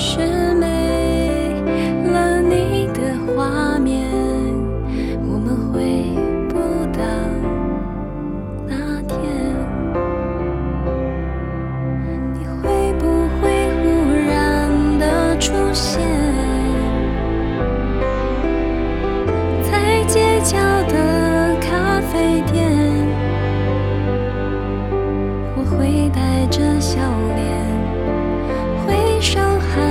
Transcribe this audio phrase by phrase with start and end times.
[0.00, 0.29] 是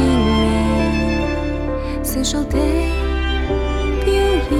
[0.00, 2.56] 见面成熟地
[4.04, 4.12] 表
[4.50, 4.54] 演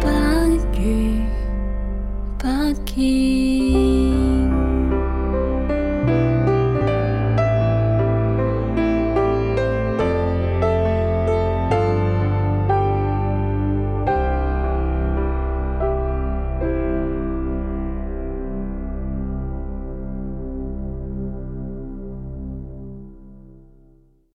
[0.00, 0.06] 不
[0.78, 0.84] 如
[2.38, 2.44] 不
[2.84, 3.61] 见。